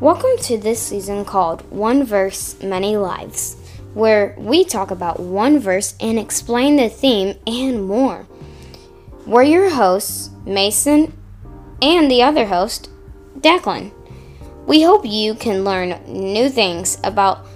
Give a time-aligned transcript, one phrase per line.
[0.00, 3.56] Welcome to this season called One Verse, Many Lives,
[3.94, 8.26] where we talk about one verse and explain the theme and more.
[9.24, 11.16] We're your hosts, Mason,
[11.80, 12.90] and the other host,
[13.38, 13.92] Declan.
[14.66, 17.46] We hope you can learn new things about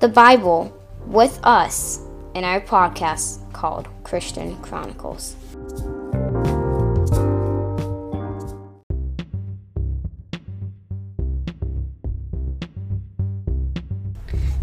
[0.00, 0.72] the Bible
[1.04, 2.00] with us
[2.34, 5.34] in our podcast called Christian Chronicles.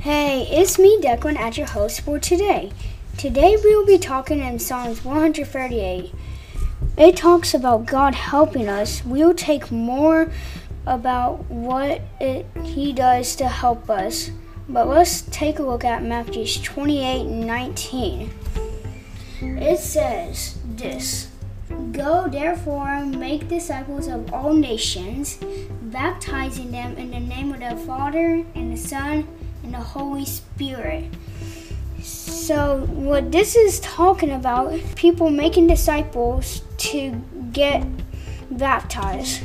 [0.05, 2.71] Hey, it's me, Declan, as your host for today.
[3.17, 6.13] Today we will be talking in Psalms 138.
[6.95, 9.03] It talks about God helping us.
[9.03, 10.31] We'll take more
[10.85, 14.29] about what it, He does to help us.
[14.69, 18.31] But let's take a look at Matthew 28 19.
[19.41, 21.31] It says this
[21.93, 25.39] Go therefore, make disciples of all nations,
[25.81, 29.27] baptizing them in the name of the Father, and the Son,
[29.65, 31.05] and the Holy Spirit.
[32.01, 37.83] So, what this is talking about, people making disciples to get
[38.51, 39.41] baptized.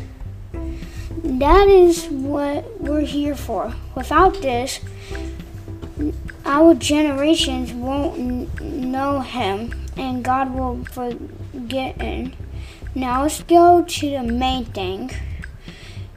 [1.25, 3.75] That is what we're here for.
[3.95, 4.81] Without this,
[6.45, 12.35] our generations won't know Him and God will forget Him.
[12.95, 15.13] Now, let's go to the main thing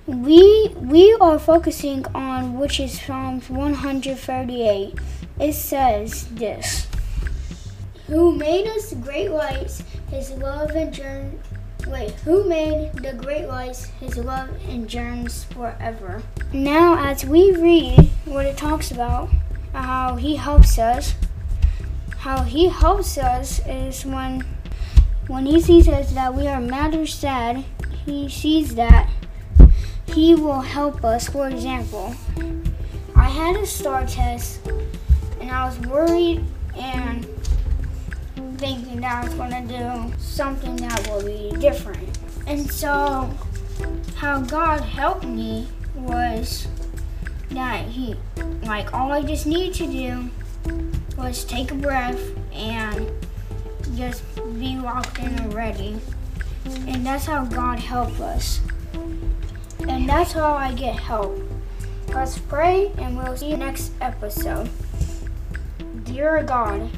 [0.06, 4.96] we we are focusing on which is Psalms 138.
[5.40, 6.88] It says this:
[8.08, 9.84] Who made us great lights?
[10.10, 11.34] His love endures.
[11.88, 13.86] Wait, who made the great lights?
[14.00, 16.22] His love endures forever.
[16.54, 19.30] Now, as we read what it talks about,
[19.74, 21.16] how He helps us,
[22.20, 24.46] how He helps us is when
[25.28, 27.64] when He sees us that we are mad or sad.
[28.06, 29.10] He sees that
[30.14, 31.28] he will help us.
[31.28, 32.16] For example,
[33.16, 34.60] I had a star test
[35.40, 36.44] and I was worried
[36.78, 37.26] and
[38.58, 42.18] thinking that I was going to do something that will be different.
[42.48, 43.30] And so,
[44.16, 46.68] how God helped me was
[47.50, 48.16] that He,
[48.64, 50.30] like, all I just needed to do
[51.18, 52.22] was take a breath
[52.54, 53.12] and
[53.96, 54.24] just
[54.60, 56.00] be locked in and ready.
[56.88, 58.62] And that's how God helped us.
[59.88, 61.38] And that's how I get help.
[62.10, 64.70] Let's pray and we'll see you next episode.
[66.04, 66.90] Dear God,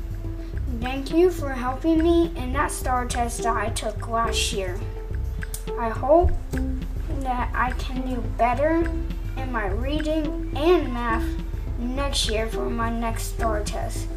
[0.82, 4.80] thank you for helping me in that star test that I took last year.
[5.80, 6.32] I hope
[7.22, 8.90] that I can do better
[9.38, 11.26] in my reading and math
[11.80, 14.08] next year for my next star test.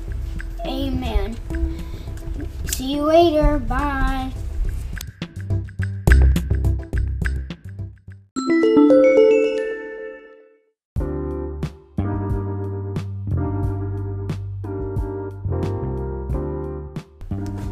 [0.67, 1.37] Amen.
[2.67, 3.59] See you later.
[3.59, 4.33] Bye.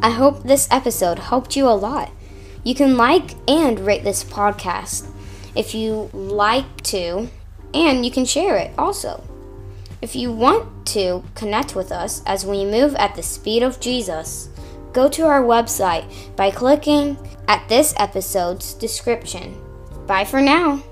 [0.06, 2.12] I hope this episode helped you a lot.
[2.62, 5.11] You can like and rate this podcast
[5.56, 7.28] if you like to,
[7.75, 9.25] and you can share it also.
[10.00, 14.49] If you want to connect with us as we move at the speed of Jesus,
[14.93, 16.06] go to our website
[16.37, 17.19] by clicking
[17.49, 19.61] at this episode's description.
[20.06, 20.84] Bye for now.